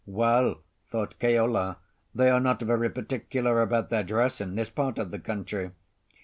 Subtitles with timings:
[0.07, 1.77] "Well!" thought Keola,
[2.15, 5.73] "they are not very particular about their dress in this part of the country."